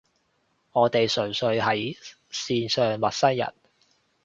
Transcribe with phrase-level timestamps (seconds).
[0.71, 1.95] 我哋純粹係
[2.31, 3.53] 線上陌生人